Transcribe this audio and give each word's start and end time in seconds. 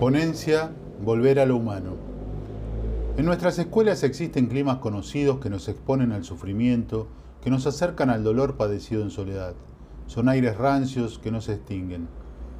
Ponencia 0.00 0.72
Volver 1.04 1.38
a 1.40 1.44
lo 1.44 1.56
humano. 1.56 1.90
En 3.18 3.26
nuestras 3.26 3.58
escuelas 3.58 4.02
existen 4.02 4.46
climas 4.46 4.78
conocidos 4.78 5.40
que 5.40 5.50
nos 5.50 5.68
exponen 5.68 6.12
al 6.12 6.24
sufrimiento, 6.24 7.06
que 7.42 7.50
nos 7.50 7.66
acercan 7.66 8.08
al 8.08 8.24
dolor 8.24 8.56
padecido 8.56 9.02
en 9.02 9.10
soledad. 9.10 9.52
Son 10.06 10.30
aires 10.30 10.56
rancios 10.56 11.18
que 11.18 11.30
no 11.30 11.42
se 11.42 11.52
extinguen. 11.52 12.08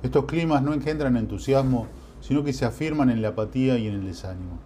Estos 0.03 0.27
climas 0.27 0.63
no 0.63 0.75
engendran 0.75 1.17
entusiasmo, 1.17 1.87
sino 2.21 2.45
que 2.45 2.53
se 2.53 2.67
afirman 2.67 3.09
en 3.09 3.23
la 3.23 3.29
apatía 3.29 3.79
y 3.79 3.89
en 3.89 3.95
el 3.95 4.05
desánimo. 4.05 4.59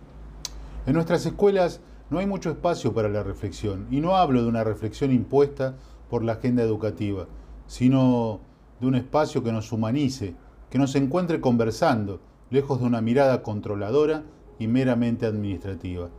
En 0.84 0.94
nuestras 0.94 1.24
escuelas 1.26 1.80
no 2.10 2.18
hay 2.18 2.26
mucho 2.26 2.50
espacio 2.50 2.92
para 2.92 3.08
la 3.08 3.22
reflexión, 3.22 3.86
y 3.92 4.00
no 4.00 4.16
hablo 4.16 4.42
de 4.42 4.48
una 4.48 4.64
reflexión 4.64 5.12
impuesta 5.12 5.76
por 6.10 6.24
la 6.24 6.32
agenda 6.32 6.64
educativa, 6.64 7.28
sino 7.68 8.40
de 8.80 8.88
un 8.88 8.96
espacio 8.96 9.44
que 9.44 9.52
nos 9.52 9.70
humanice, 9.70 10.34
que 10.70 10.78
nos 10.78 10.96
encuentre 10.96 11.40
conversando, 11.40 12.18
lejos 12.50 12.80
de 12.80 12.86
una 12.86 13.00
mirada 13.00 13.42
controladora 13.42 14.24
y 14.58 14.66
meramente 14.66 15.26
administrativa. 15.26 16.10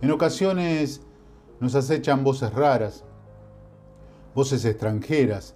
En 0.00 0.10
ocasiones 0.10 1.02
nos 1.60 1.74
acechan 1.74 2.24
voces 2.24 2.52
raras, 2.52 3.04
voces 4.34 4.64
extranjeras, 4.64 5.54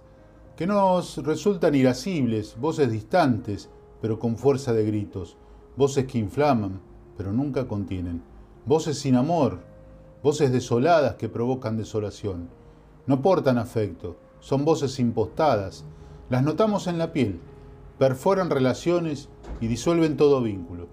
que 0.55 0.67
nos 0.67 1.17
resultan 1.17 1.75
irascibles, 1.75 2.57
voces 2.59 2.91
distantes, 2.91 3.69
pero 4.01 4.19
con 4.19 4.37
fuerza 4.37 4.73
de 4.73 4.85
gritos, 4.85 5.37
voces 5.75 6.05
que 6.05 6.17
inflaman, 6.17 6.81
pero 7.17 7.31
nunca 7.31 7.67
contienen, 7.67 8.23
voces 8.65 8.99
sin 8.99 9.15
amor, 9.15 9.59
voces 10.23 10.51
desoladas 10.51 11.15
que 11.15 11.29
provocan 11.29 11.77
desolación. 11.77 12.49
No 13.05 13.21
portan 13.21 13.57
afecto, 13.57 14.17
son 14.39 14.65
voces 14.65 14.99
impostadas, 14.99 15.85
las 16.29 16.43
notamos 16.43 16.87
en 16.87 16.97
la 16.97 17.13
piel, 17.13 17.39
perforan 17.97 18.49
relaciones 18.49 19.29
y 19.61 19.67
disuelven 19.67 20.17
todo 20.17 20.41
vínculo. 20.41 20.87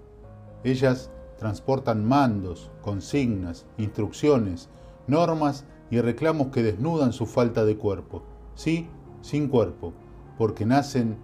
Ellas 0.63 1.11
transportan 1.37 2.05
mandos, 2.05 2.71
consignas, 2.81 3.65
instrucciones, 3.77 4.69
normas 5.07 5.65
y 5.91 5.99
reclamos 6.01 6.47
que 6.47 6.63
desnudan 6.63 7.13
su 7.13 7.25
falta 7.25 7.65
de 7.65 7.77
cuerpo. 7.77 8.23
Sí, 8.55 8.87
sin 9.21 9.47
cuerpo, 9.47 9.93
porque 10.37 10.65
nacen 10.65 11.17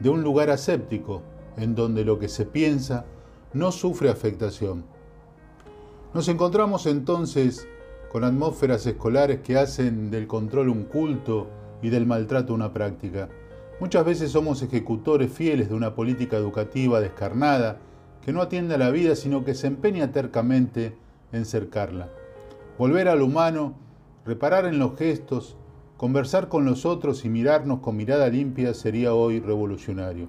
de 0.00 0.08
un 0.08 0.22
lugar 0.22 0.50
aséptico 0.50 1.22
en 1.56 1.74
donde 1.74 2.04
lo 2.04 2.18
que 2.18 2.28
se 2.28 2.46
piensa 2.46 3.04
no 3.52 3.72
sufre 3.72 4.10
afectación. 4.10 4.84
Nos 6.14 6.28
encontramos 6.28 6.86
entonces 6.86 7.68
con 8.10 8.24
atmósferas 8.24 8.84
escolares 8.86 9.40
que 9.40 9.56
hacen 9.56 10.10
del 10.10 10.26
control 10.26 10.68
un 10.68 10.84
culto 10.84 11.48
y 11.82 11.90
del 11.90 12.06
maltrato 12.06 12.54
una 12.54 12.72
práctica. 12.72 13.28
Muchas 13.80 14.04
veces 14.04 14.30
somos 14.30 14.60
ejecutores 14.62 15.32
fieles 15.32 15.70
de 15.70 15.74
una 15.74 15.94
política 15.94 16.36
educativa 16.36 17.00
descarnada 17.00 17.78
que 18.22 18.30
no 18.30 18.42
atiende 18.42 18.74
a 18.74 18.78
la 18.78 18.90
vida 18.90 19.16
sino 19.16 19.42
que 19.42 19.54
se 19.54 19.68
empeña 19.68 20.12
tercamente 20.12 20.98
en 21.32 21.46
cercarla. 21.46 22.10
Volver 22.76 23.08
al 23.08 23.22
humano, 23.22 23.74
reparar 24.26 24.66
en 24.66 24.78
los 24.78 24.98
gestos, 24.98 25.56
conversar 25.96 26.48
con 26.48 26.66
los 26.66 26.84
otros 26.84 27.24
y 27.24 27.30
mirarnos 27.30 27.80
con 27.80 27.96
mirada 27.96 28.28
limpia 28.28 28.74
sería 28.74 29.14
hoy 29.14 29.40
revolucionario. 29.40 30.28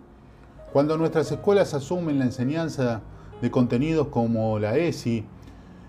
Cuando 0.72 0.98
nuestras 0.98 1.30
escuelas 1.30 1.74
asumen 1.74 2.20
la 2.20 2.26
enseñanza 2.26 3.02
de 3.42 3.52
contenidos 3.52 4.08
como 4.08 4.60
la 4.60 4.78
ESI, 4.78 5.26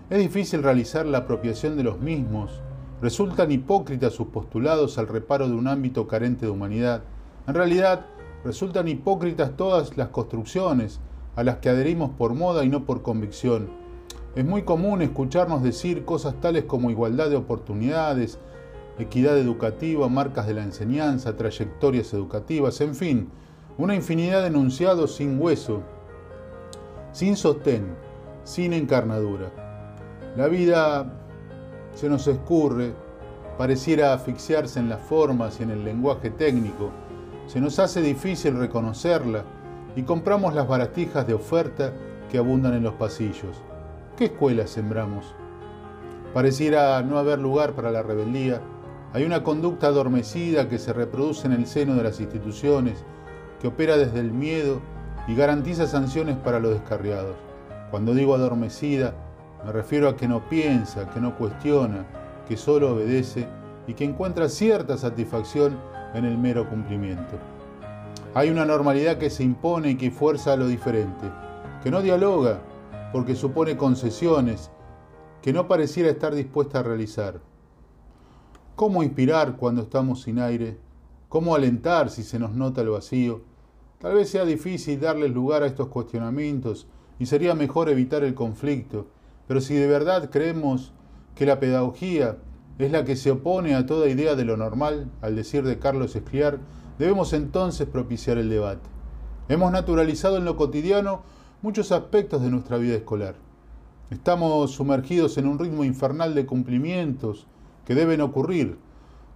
es 0.09 0.19
difícil 0.19 0.63
realizar 0.63 1.05
la 1.05 1.19
apropiación 1.19 1.77
de 1.77 1.83
los 1.83 1.97
mismos, 2.01 2.59
resultan 3.01 3.53
hipócritas 3.53 4.11
sus 4.11 4.27
postulados 4.27 4.97
al 4.97 5.07
reparo 5.07 5.47
de 5.47 5.55
un 5.55 5.69
ámbito 5.69 6.07
carente 6.07 6.45
de 6.45 6.51
humanidad, 6.51 7.03
en 7.47 7.53
realidad, 7.53 8.05
resultan 8.43 8.87
hipócritas 8.87 9.55
todas 9.55 9.97
las 9.97 10.09
construcciones 10.09 10.99
a 11.35 11.43
las 11.43 11.57
que 11.57 11.69
adherimos 11.69 12.11
por 12.11 12.33
moda 12.33 12.63
y 12.63 12.69
no 12.69 12.85
por 12.85 13.01
convicción. 13.01 13.69
Es 14.35 14.45
muy 14.45 14.63
común 14.63 15.01
escucharnos 15.01 15.61
decir 15.61 16.05
cosas 16.05 16.39
tales 16.41 16.63
como 16.63 16.89
igualdad 16.89 17.29
de 17.29 17.35
oportunidades, 17.35 18.39
equidad 18.97 19.37
educativa, 19.37 20.07
marcas 20.09 20.47
de 20.47 20.53
la 20.53 20.63
enseñanza, 20.63 21.35
trayectorias 21.35 22.13
educativas, 22.13 22.81
en 22.81 22.95
fin, 22.95 23.29
una 23.77 23.95
infinidad 23.95 24.41
de 24.41 24.47
enunciados 24.47 25.15
sin 25.15 25.41
hueso, 25.41 25.81
sin 27.11 27.35
sostén, 27.35 27.95
sin 28.43 28.73
encarnadura. 28.73 29.51
La 30.35 30.47
vida 30.47 31.13
se 31.93 32.09
nos 32.09 32.27
escurre, 32.27 32.93
pareciera 33.57 34.13
asfixiarse 34.13 34.79
en 34.79 34.89
las 34.89 35.01
formas 35.01 35.59
y 35.59 35.63
en 35.63 35.71
el 35.71 35.83
lenguaje 35.83 36.29
técnico, 36.29 36.89
se 37.47 37.59
nos 37.59 37.79
hace 37.79 38.01
difícil 38.01 38.57
reconocerla 38.57 39.43
y 39.95 40.03
compramos 40.03 40.53
las 40.53 40.67
baratijas 40.67 41.27
de 41.27 41.33
oferta 41.33 41.91
que 42.31 42.37
abundan 42.37 42.73
en 42.73 42.83
los 42.83 42.93
pasillos. 42.93 43.61
¿Qué 44.17 44.25
escuela 44.25 44.65
sembramos? 44.65 45.35
Pareciera 46.33 47.01
no 47.03 47.19
haber 47.19 47.39
lugar 47.39 47.73
para 47.73 47.91
la 47.91 48.01
rebeldía. 48.01 48.61
Hay 49.13 49.23
una 49.23 49.43
conducta 49.43 49.87
adormecida 49.87 50.67
que 50.67 50.79
se 50.79 50.93
reproduce 50.93 51.45
en 51.45 51.53
el 51.53 51.67
seno 51.67 51.95
de 51.95 52.03
las 52.03 52.19
instituciones, 52.19 53.03
que 53.61 53.67
opera 53.67 53.97
desde 53.97 54.19
el 54.19 54.31
miedo 54.31 54.81
y 55.27 55.35
garantiza 55.35 55.85
sanciones 55.85 56.37
para 56.37 56.59
los 56.59 56.71
descarriados. 56.73 57.35
Cuando 57.91 58.15
digo 58.15 58.33
adormecida, 58.33 59.13
me 59.63 59.71
refiero 59.71 60.09
a 60.09 60.15
que 60.15 60.27
no 60.27 60.49
piensa, 60.49 61.09
que 61.11 61.19
no 61.19 61.37
cuestiona, 61.37 62.05
que 62.47 62.57
solo 62.57 62.93
obedece 62.93 63.47
y 63.85 63.93
que 63.93 64.05
encuentra 64.05 64.49
cierta 64.49 64.97
satisfacción 64.97 65.77
en 66.13 66.25
el 66.25 66.37
mero 66.37 66.69
cumplimiento. 66.69 67.37
Hay 68.33 68.49
una 68.49 68.65
normalidad 68.65 69.17
que 69.17 69.29
se 69.29 69.43
impone 69.43 69.91
y 69.91 69.95
que 69.95 70.11
fuerza 70.11 70.53
a 70.53 70.57
lo 70.57 70.67
diferente, 70.67 71.29
que 71.83 71.91
no 71.91 72.01
dialoga 72.01 72.61
porque 73.11 73.35
supone 73.35 73.77
concesiones 73.77 74.71
que 75.41 75.53
no 75.53 75.67
pareciera 75.67 76.09
estar 76.09 76.33
dispuesta 76.33 76.79
a 76.79 76.83
realizar. 76.83 77.41
¿Cómo 78.75 79.03
inspirar 79.03 79.55
cuando 79.55 79.83
estamos 79.83 80.23
sin 80.23 80.39
aire? 80.39 80.77
¿Cómo 81.29 81.53
alentar 81.53 82.09
si 82.09 82.23
se 82.23 82.39
nos 82.39 82.53
nota 82.53 82.81
el 82.81 82.89
vacío? 82.89 83.41
Tal 83.99 84.15
vez 84.15 84.29
sea 84.29 84.45
difícil 84.45 84.99
darles 84.99 85.31
lugar 85.31 85.61
a 85.61 85.67
estos 85.67 85.89
cuestionamientos 85.89 86.87
y 87.19 87.27
sería 87.27 87.53
mejor 87.53 87.89
evitar 87.89 88.23
el 88.23 88.33
conflicto, 88.33 89.07
pero 89.47 89.61
si 89.61 89.75
de 89.75 89.87
verdad 89.87 90.29
creemos 90.31 90.91
que 91.35 91.45
la 91.45 91.59
pedagogía 91.59 92.37
es 92.79 92.91
la 92.91 93.05
que 93.05 93.15
se 93.15 93.31
opone 93.31 93.75
a 93.75 93.85
toda 93.85 94.09
idea 94.09 94.35
de 94.35 94.45
lo 94.45 94.57
normal, 94.57 95.11
al 95.21 95.35
decir 95.35 95.63
de 95.63 95.79
Carlos 95.79 96.15
Escliar, 96.15 96.59
debemos 96.97 97.33
entonces 97.33 97.87
propiciar 97.87 98.37
el 98.37 98.49
debate. 98.49 98.89
Hemos 99.47 99.71
naturalizado 99.71 100.37
en 100.37 100.45
lo 100.45 100.55
cotidiano 100.55 101.21
muchos 101.61 101.91
aspectos 101.91 102.41
de 102.41 102.49
nuestra 102.49 102.77
vida 102.77 102.95
escolar. 102.95 103.35
Estamos 104.09 104.71
sumergidos 104.71 105.37
en 105.37 105.47
un 105.47 105.59
ritmo 105.59 105.83
infernal 105.83 106.33
de 106.33 106.45
cumplimientos 106.45 107.47
que 107.85 107.95
deben 107.95 108.21
ocurrir, 108.21 108.77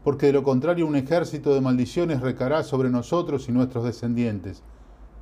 porque 0.03 0.27
de 0.27 0.33
lo 0.33 0.43
contrario 0.43 0.87
un 0.87 0.95
ejército 0.95 1.53
de 1.53 1.61
maldiciones 1.61 2.21
recará 2.21 2.63
sobre 2.63 2.89
nosotros 2.89 3.49
y 3.49 3.51
nuestros 3.51 3.83
descendientes. 3.83 4.63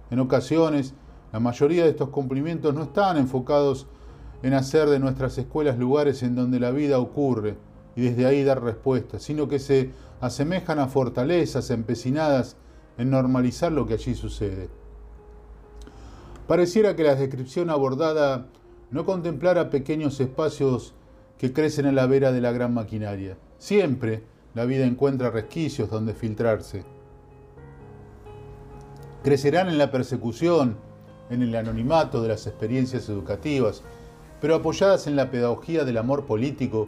En 0.10 0.20
ocasiones, 0.20 0.94
la 1.34 1.40
mayoría 1.40 1.84
de 1.84 1.90
estos 1.90 2.10
cumplimientos 2.10 2.74
no 2.74 2.84
están 2.84 3.18
enfocados 3.18 3.88
en 4.44 4.54
hacer 4.54 4.90
de 4.90 5.00
nuestras 5.00 5.38
escuelas 5.38 5.78
lugares 5.78 6.24
en 6.24 6.36
donde 6.36 6.60
la 6.60 6.72
vida 6.72 7.00
ocurre, 7.00 7.58
y 7.96 8.02
desde 8.02 8.26
ahí 8.26 8.44
dar 8.44 8.64
respuestas, 8.64 9.24
sino 9.24 9.48
que 9.48 9.60
se 9.60 9.92
asemejan 10.22 10.80
a 10.80 10.88
fortalezas 10.88 11.70
empecinadas 11.70 12.58
en 12.98 13.10
normalizar 13.10 13.72
lo 13.72 13.86
que 13.86 13.94
allí 13.94 14.16
sucede. 14.16 14.70
Pareciera 16.48 16.96
que 16.96 17.04
la 17.04 17.16
descripción 17.16 17.70
abordada 17.70 18.48
no 18.92 19.06
contemplara 19.06 19.70
pequeños 19.70 20.20
espacios 20.20 20.94
que 21.38 21.54
crecen 21.54 21.86
en 21.86 21.96
la 21.96 22.06
vera 22.06 22.32
de 22.32 22.42
la 22.42 22.52
gran 22.52 22.74
maquinaria. 22.74 23.38
Siempre 23.58 24.24
la 24.54 24.66
vida 24.66 24.86
encuentra 24.86 25.32
resquicios 25.32 25.90
donde 25.90 26.14
filtrarse. 26.14 26.84
Crecerán 29.24 29.70
en 29.70 29.78
la 29.78 29.92
persecución, 29.92 30.78
en 31.30 31.42
el 31.42 31.56
anonimato 31.56 32.22
de 32.22 32.30
las 32.30 32.46
experiencias 32.46 33.10
educativas, 33.10 33.82
pero 34.40 34.56
apoyadas 34.56 35.08
en 35.08 35.16
la 35.16 35.32
pedagogía 35.32 35.84
del 35.84 35.98
amor 35.98 36.26
político 36.26 36.88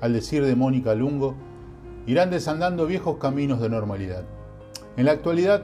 al 0.00 0.12
decir 0.12 0.44
de 0.44 0.56
Mónica 0.56 0.94
Lungo, 0.94 1.34
irán 2.06 2.30
desandando 2.30 2.86
viejos 2.86 3.18
caminos 3.18 3.60
de 3.60 3.68
normalidad. 3.68 4.24
En 4.96 5.04
la 5.04 5.12
actualidad, 5.12 5.62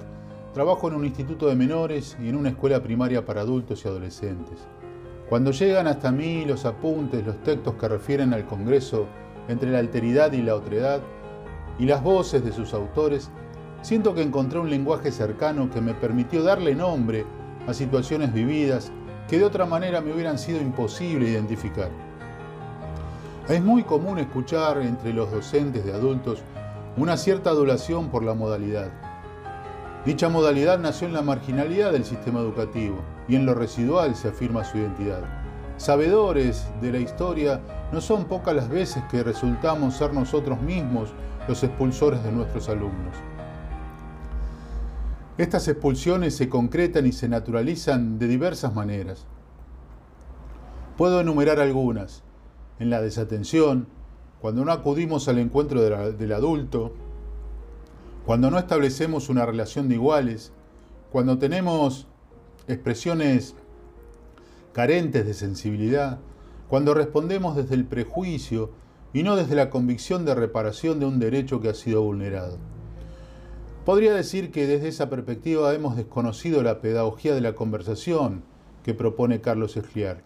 trabajo 0.52 0.88
en 0.88 0.94
un 0.94 1.04
instituto 1.04 1.48
de 1.48 1.56
menores 1.56 2.16
y 2.22 2.28
en 2.28 2.36
una 2.36 2.50
escuela 2.50 2.82
primaria 2.82 3.24
para 3.24 3.42
adultos 3.42 3.84
y 3.84 3.88
adolescentes. 3.88 4.58
Cuando 5.28 5.50
llegan 5.50 5.86
hasta 5.86 6.12
mí 6.12 6.44
los 6.44 6.64
apuntes, 6.64 7.26
los 7.26 7.42
textos 7.42 7.74
que 7.74 7.88
refieren 7.88 8.32
al 8.32 8.46
Congreso 8.46 9.06
entre 9.48 9.70
la 9.70 9.78
alteridad 9.78 10.32
y 10.32 10.42
la 10.42 10.54
otredad, 10.54 11.00
y 11.78 11.86
las 11.86 12.02
voces 12.02 12.44
de 12.44 12.52
sus 12.52 12.72
autores, 12.74 13.30
siento 13.82 14.14
que 14.14 14.22
encontré 14.22 14.58
un 14.58 14.70
lenguaje 14.70 15.10
cercano 15.12 15.70
que 15.70 15.80
me 15.80 15.94
permitió 15.94 16.42
darle 16.42 16.74
nombre 16.74 17.24
a 17.66 17.74
situaciones 17.74 18.32
vividas 18.32 18.92
que 19.28 19.38
de 19.38 19.44
otra 19.44 19.66
manera 19.66 20.00
me 20.00 20.12
hubieran 20.12 20.38
sido 20.38 20.60
imposible 20.60 21.28
identificar. 21.28 21.90
Es 23.48 23.62
muy 23.62 23.84
común 23.84 24.18
escuchar 24.18 24.78
entre 24.78 25.12
los 25.12 25.30
docentes 25.30 25.84
de 25.84 25.92
adultos 25.92 26.42
una 26.96 27.16
cierta 27.16 27.50
adulación 27.50 28.08
por 28.08 28.24
la 28.24 28.34
modalidad. 28.34 28.90
Dicha 30.04 30.28
modalidad 30.28 30.80
nació 30.80 31.06
en 31.06 31.14
la 31.14 31.22
marginalidad 31.22 31.92
del 31.92 32.04
sistema 32.04 32.40
educativo 32.40 32.96
y 33.28 33.36
en 33.36 33.46
lo 33.46 33.54
residual 33.54 34.16
se 34.16 34.28
afirma 34.28 34.64
su 34.64 34.78
identidad. 34.78 35.22
Sabedores 35.76 36.66
de 36.80 36.90
la 36.90 36.98
historia, 36.98 37.60
no 37.92 38.00
son 38.00 38.24
pocas 38.24 38.56
las 38.56 38.68
veces 38.68 39.04
que 39.12 39.22
resultamos 39.22 39.94
ser 39.94 40.12
nosotros 40.12 40.60
mismos 40.60 41.10
los 41.46 41.62
expulsores 41.62 42.24
de 42.24 42.32
nuestros 42.32 42.68
alumnos. 42.68 43.14
Estas 45.38 45.68
expulsiones 45.68 46.34
se 46.34 46.48
concretan 46.48 47.06
y 47.06 47.12
se 47.12 47.28
naturalizan 47.28 48.18
de 48.18 48.26
diversas 48.26 48.74
maneras. 48.74 49.24
Puedo 50.96 51.20
enumerar 51.20 51.60
algunas. 51.60 52.25
En 52.78 52.90
la 52.90 53.00
desatención, 53.00 53.86
cuando 54.40 54.64
no 54.64 54.72
acudimos 54.72 55.28
al 55.28 55.38
encuentro 55.38 55.80
del 55.80 56.32
adulto, 56.32 56.92
cuando 58.26 58.50
no 58.50 58.58
establecemos 58.58 59.28
una 59.28 59.46
relación 59.46 59.88
de 59.88 59.94
iguales, 59.94 60.52
cuando 61.10 61.38
tenemos 61.38 62.06
expresiones 62.68 63.54
carentes 64.72 65.24
de 65.24 65.32
sensibilidad, 65.32 66.18
cuando 66.68 66.92
respondemos 66.92 67.56
desde 67.56 67.76
el 67.76 67.86
prejuicio 67.86 68.72
y 69.14 69.22
no 69.22 69.36
desde 69.36 69.54
la 69.54 69.70
convicción 69.70 70.26
de 70.26 70.34
reparación 70.34 71.00
de 71.00 71.06
un 71.06 71.18
derecho 71.18 71.60
que 71.60 71.70
ha 71.70 71.74
sido 71.74 72.02
vulnerado. 72.02 72.58
Podría 73.86 74.12
decir 74.12 74.50
que 74.50 74.66
desde 74.66 74.88
esa 74.88 75.08
perspectiva 75.08 75.72
hemos 75.72 75.96
desconocido 75.96 76.62
la 76.62 76.80
pedagogía 76.80 77.34
de 77.34 77.40
la 77.40 77.54
conversación 77.54 78.42
que 78.82 78.94
propone 78.94 79.40
Carlos 79.40 79.76
Escliar. 79.76 80.25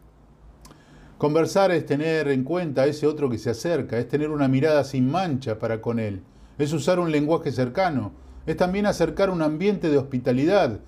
Conversar 1.21 1.71
es 1.71 1.85
tener 1.85 2.29
en 2.29 2.45
cuenta 2.45 2.81
a 2.81 2.87
ese 2.87 3.07
otro 3.07 3.29
que 3.29 3.37
se 3.37 3.51
acerca, 3.51 3.99
es 3.99 4.09
tener 4.09 4.31
una 4.31 4.49
mirada 4.49 4.85
sin 4.85 5.11
mancha 5.11 5.59
para 5.59 5.83
con 5.83 5.99
él, 5.99 6.23
es 6.57 6.73
usar 6.73 6.99
un 6.99 7.13
lenguaje 7.13 7.53
cercano, 7.53 8.13
es 8.47 8.57
también 8.57 8.87
acercar 8.87 9.29
un 9.29 9.43
ambiente 9.43 9.91
de 9.91 9.99
hospitalidad, 9.99 10.81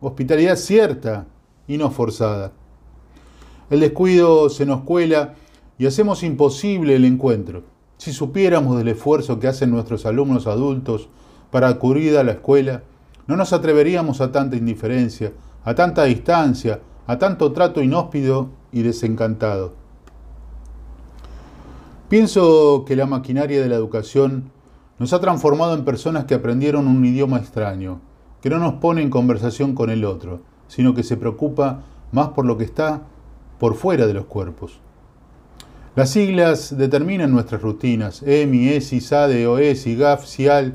hospitalidad 0.00 0.56
cierta 0.56 1.28
y 1.68 1.78
no 1.78 1.92
forzada. 1.92 2.50
El 3.70 3.78
descuido 3.78 4.50
se 4.50 4.66
nos 4.66 4.80
cuela 4.80 5.34
y 5.78 5.86
hacemos 5.86 6.24
imposible 6.24 6.96
el 6.96 7.04
encuentro. 7.04 7.62
Si 7.96 8.12
supiéramos 8.12 8.76
del 8.76 8.88
esfuerzo 8.88 9.38
que 9.38 9.46
hacen 9.46 9.70
nuestros 9.70 10.04
alumnos 10.04 10.48
adultos 10.48 11.08
para 11.52 11.68
acudir 11.68 12.18
a 12.18 12.24
la 12.24 12.32
escuela, 12.32 12.82
no 13.28 13.36
nos 13.36 13.52
atreveríamos 13.52 14.20
a 14.20 14.32
tanta 14.32 14.56
indiferencia, 14.56 15.32
a 15.62 15.76
tanta 15.76 16.02
distancia, 16.06 16.80
a 17.06 17.18
tanto 17.18 17.52
trato 17.52 17.80
inhóspido 17.80 18.58
y 18.72 18.82
desencantado. 18.82 19.74
Pienso 22.08 22.84
que 22.86 22.96
la 22.96 23.06
maquinaria 23.06 23.62
de 23.62 23.68
la 23.68 23.76
educación 23.76 24.50
nos 24.98 25.12
ha 25.12 25.20
transformado 25.20 25.74
en 25.74 25.84
personas 25.84 26.24
que 26.24 26.34
aprendieron 26.34 26.88
un 26.88 27.04
idioma 27.04 27.38
extraño, 27.38 28.00
que 28.42 28.50
no 28.50 28.58
nos 28.58 28.74
pone 28.74 29.00
en 29.00 29.10
conversación 29.10 29.74
con 29.74 29.90
el 29.90 30.04
otro, 30.04 30.40
sino 30.68 30.94
que 30.94 31.02
se 31.02 31.16
preocupa 31.16 31.82
más 32.12 32.28
por 32.28 32.44
lo 32.46 32.58
que 32.58 32.64
está 32.64 33.02
por 33.58 33.76
fuera 33.76 34.06
de 34.06 34.14
los 34.14 34.24
cuerpos. 34.26 34.80
Las 35.96 36.10
siglas 36.10 36.76
determinan 36.76 37.32
nuestras 37.32 37.62
rutinas, 37.62 38.22
EMI, 38.22 38.68
ESI, 38.70 39.00
SADE, 39.00 39.46
OESI, 39.46 39.96
GAF, 39.96 40.24
CIAL. 40.26 40.74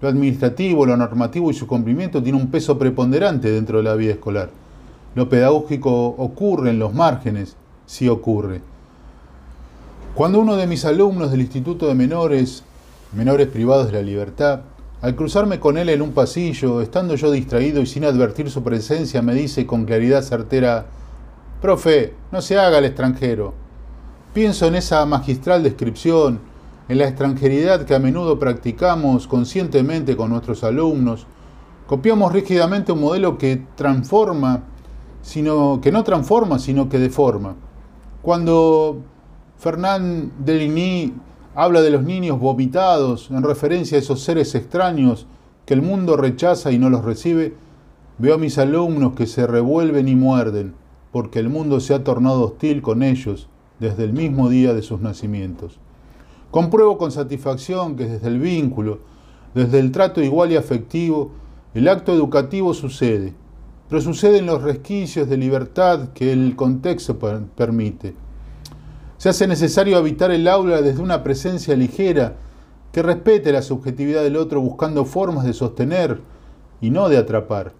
Lo 0.00 0.08
administrativo, 0.08 0.86
lo 0.86 0.96
normativo 0.96 1.50
y 1.50 1.54
su 1.54 1.66
cumplimiento 1.66 2.22
tiene 2.22 2.38
un 2.38 2.50
peso 2.50 2.78
preponderante 2.78 3.50
dentro 3.50 3.78
de 3.78 3.84
la 3.84 3.94
vida 3.94 4.12
escolar. 4.12 4.50
Lo 5.14 5.28
pedagógico 5.28 6.06
ocurre 6.06 6.70
en 6.70 6.78
los 6.78 6.92
márgenes, 6.92 7.56
sí 7.86 8.08
ocurre. 8.08 8.62
Cuando 10.14 10.40
uno 10.40 10.56
de 10.56 10.66
mis 10.66 10.84
alumnos 10.84 11.30
del 11.30 11.40
Instituto 11.40 11.86
de 11.86 11.94
Menores, 11.94 12.64
menores 13.12 13.48
privados 13.48 13.86
de 13.86 13.92
la 13.92 14.02
libertad, 14.02 14.60
al 15.02 15.14
cruzarme 15.14 15.60
con 15.60 15.76
él 15.76 15.88
en 15.88 16.02
un 16.02 16.12
pasillo, 16.12 16.80
estando 16.80 17.14
yo 17.14 17.30
distraído 17.30 17.82
y 17.82 17.86
sin 17.86 18.04
advertir 18.04 18.50
su 18.50 18.62
presencia, 18.62 19.22
me 19.22 19.34
dice 19.34 19.66
con 19.66 19.84
claridad 19.84 20.22
certera, 20.22 20.86
Profe, 21.60 22.14
no 22.32 22.40
se 22.42 22.58
haga 22.58 22.78
el 22.78 22.84
extranjero. 22.84 23.54
Pienso 24.32 24.66
en 24.66 24.74
esa 24.74 25.04
magistral 25.06 25.62
descripción, 25.62 26.40
en 26.88 26.98
la 26.98 27.08
extranjeridad 27.08 27.84
que 27.84 27.94
a 27.94 27.98
menudo 27.98 28.38
practicamos 28.38 29.26
conscientemente 29.26 30.16
con 30.16 30.30
nuestros 30.30 30.64
alumnos. 30.64 31.26
Copiamos 31.86 32.32
rígidamente 32.32 32.92
un 32.92 33.00
modelo 33.00 33.38
que 33.38 33.62
transforma, 33.76 34.64
sino 35.24 35.80
que 35.80 35.90
no 35.90 36.04
transforma, 36.04 36.58
sino 36.58 36.90
que 36.90 36.98
deforma. 36.98 37.56
Cuando 38.20 38.98
Fernand 39.56 40.32
Deligny 40.44 41.14
habla 41.54 41.80
de 41.80 41.90
los 41.90 42.04
niños 42.04 42.38
vomitados 42.38 43.30
en 43.30 43.42
referencia 43.42 43.96
a 43.96 44.00
esos 44.00 44.20
seres 44.20 44.54
extraños 44.54 45.26
que 45.64 45.72
el 45.72 45.80
mundo 45.80 46.18
rechaza 46.18 46.72
y 46.72 46.78
no 46.78 46.90
los 46.90 47.04
recibe, 47.04 47.54
veo 48.18 48.34
a 48.34 48.38
mis 48.38 48.58
alumnos 48.58 49.14
que 49.14 49.26
se 49.26 49.46
revuelven 49.46 50.08
y 50.08 50.14
muerden 50.14 50.74
porque 51.10 51.38
el 51.38 51.48
mundo 51.48 51.80
se 51.80 51.94
ha 51.94 52.04
tornado 52.04 52.42
hostil 52.42 52.82
con 52.82 53.02
ellos 53.02 53.48
desde 53.80 54.04
el 54.04 54.12
mismo 54.12 54.50
día 54.50 54.74
de 54.74 54.82
sus 54.82 55.00
nacimientos. 55.00 55.78
Compruebo 56.50 56.98
con 56.98 57.12
satisfacción 57.12 57.96
que 57.96 58.04
desde 58.04 58.28
el 58.28 58.40
vínculo, 58.40 58.98
desde 59.54 59.78
el 59.78 59.90
trato 59.90 60.20
igual 60.20 60.52
y 60.52 60.56
afectivo, 60.56 61.30
el 61.72 61.88
acto 61.88 62.12
educativo 62.12 62.74
sucede, 62.74 63.32
pero 63.88 64.00
sucede 64.00 64.38
en 64.38 64.46
los 64.46 64.62
resquicios 64.62 65.28
de 65.28 65.36
libertad 65.36 66.08
que 66.14 66.32
el 66.32 66.56
contexto 66.56 67.18
permite. 67.18 68.14
Se 69.18 69.28
hace 69.28 69.46
necesario 69.46 69.96
habitar 69.96 70.30
el 70.30 70.48
aula 70.48 70.82
desde 70.82 71.02
una 71.02 71.22
presencia 71.22 71.76
ligera 71.76 72.36
que 72.92 73.02
respete 73.02 73.52
la 73.52 73.62
subjetividad 73.62 74.22
del 74.22 74.36
otro 74.36 74.60
buscando 74.60 75.04
formas 75.04 75.44
de 75.44 75.52
sostener 75.52 76.20
y 76.80 76.90
no 76.90 77.08
de 77.08 77.18
atrapar. 77.18 77.72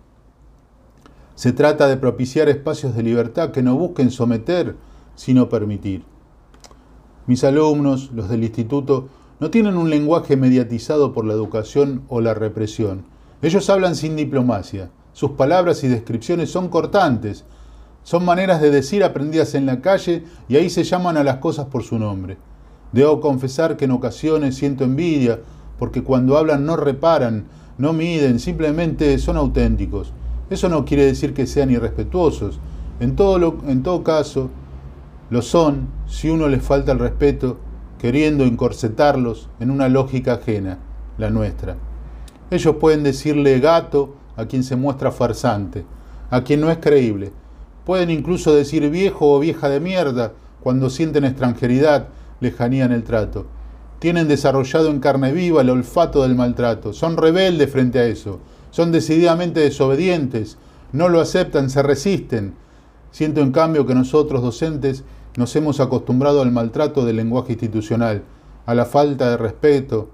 Se 1.34 1.52
trata 1.52 1.88
de 1.88 1.96
propiciar 1.96 2.48
espacios 2.48 2.94
de 2.94 3.02
libertad 3.02 3.50
que 3.50 3.62
no 3.62 3.76
busquen 3.76 4.10
someter, 4.10 4.76
sino 5.16 5.48
permitir. 5.48 6.04
Mis 7.26 7.42
alumnos, 7.44 8.10
los 8.12 8.28
del 8.28 8.44
instituto, 8.44 9.08
no 9.40 9.50
tienen 9.50 9.76
un 9.76 9.90
lenguaje 9.90 10.36
mediatizado 10.36 11.12
por 11.12 11.24
la 11.24 11.32
educación 11.32 12.02
o 12.08 12.20
la 12.20 12.34
represión. 12.34 13.04
Ellos 13.42 13.68
hablan 13.68 13.96
sin 13.96 14.16
diplomacia. 14.16 14.90
Sus 15.14 15.31
palabras 15.31 15.84
y 15.84 15.88
descripciones 15.88 16.50
son 16.50 16.69
cortantes. 16.69 17.44
Son 18.02 18.25
maneras 18.25 18.61
de 18.61 18.72
decir 18.72 19.05
aprendidas 19.05 19.55
en 19.55 19.64
la 19.64 19.81
calle 19.81 20.25
y 20.49 20.56
ahí 20.56 20.69
se 20.69 20.82
llaman 20.82 21.16
a 21.16 21.22
las 21.22 21.37
cosas 21.37 21.66
por 21.66 21.84
su 21.84 22.00
nombre. 22.00 22.37
Debo 22.90 23.20
confesar 23.20 23.76
que 23.76 23.84
en 23.84 23.93
ocasiones 23.93 24.56
siento 24.56 24.82
envidia 24.82 25.38
porque 25.78 26.02
cuando 26.02 26.37
hablan 26.37 26.66
no 26.66 26.76
reparan, 26.76 27.44
no 27.78 27.93
miden, 27.93 28.40
simplemente 28.40 29.16
son 29.19 29.37
auténticos. 29.37 30.12
Eso 30.50 30.69
no 30.69 30.84
quiere 30.84 31.06
decir 31.06 31.32
que 31.32 31.46
sean 31.46 31.70
irrespetuosos. 31.70 32.58
En 32.99 33.14
todo, 33.14 33.58
en 33.68 33.85
todo 33.85 34.02
caso, 34.02 34.50
lo 35.30 35.42
son 35.42 35.90
si 36.06 36.28
uno 36.28 36.49
les 36.49 36.62
falta 36.62 36.90
el 36.90 36.99
respeto 36.99 37.59
queriendo 38.00 38.42
encorsetarlos 38.42 39.49
en 39.61 39.71
una 39.71 39.88
lógica 39.88 40.35
ajena, 40.35 40.80
la 41.18 41.30
nuestra. 41.30 41.76
Ellos 42.50 42.76
pueden 42.80 43.04
decirle 43.04 43.61
gato 43.61 44.16
a 44.37 44.47
quien 44.47 44.64
se 44.64 44.76
muestra 44.76 45.11
farsante, 45.11 45.85
a 46.31 46.43
quien 46.43 46.61
no 46.61 46.71
es 46.71 46.79
creíble. 46.79 47.33
Pueden 47.85 48.11
incluso 48.11 48.55
decir 48.55 48.88
viejo 48.91 49.33
o 49.33 49.41
vieja 49.41 49.69
de 49.69 49.81
mierda 49.81 50.33
cuando 50.62 50.91
sienten 50.91 51.25
extranjeridad, 51.25 52.09
lejanía 52.41 52.85
en 52.85 52.93
el 52.93 53.05
trato. 53.05 53.47
Tienen 53.99 54.29
desarrollado 54.29 54.91
en 54.91 55.00
carne 55.00 55.33
viva 55.33 55.62
el 55.62 55.71
olfato 55.71 56.23
del 56.23 56.35
maltrato. 56.35 56.93
Son 56.93 57.17
rebeldes 57.17 57.71
frente 57.71 57.99
a 57.99 58.07
eso 58.07 58.41
son 58.75 58.91
decididamente 58.91 59.61
desobedientes, 59.61 60.59
no 60.91 61.09
lo 61.09 61.21
aceptan, 61.21 61.71
se 61.71 61.81
resisten. 61.81 62.55
Siento 63.12 63.41
en 63.41 63.53
cambio 63.53 63.87
que 63.87 63.95
nosotros 63.95 64.43
docentes 64.43 65.05
nos 65.37 65.55
hemos 65.55 65.79
acostumbrado 65.79 66.43
al 66.43 66.50
maltrato 66.50 67.05
del 67.05 67.14
lenguaje 67.14 67.53
institucional, 67.53 68.25
a 68.67 68.75
la 68.75 68.85
falta 68.85 69.31
de 69.31 69.37
respeto 69.37 70.11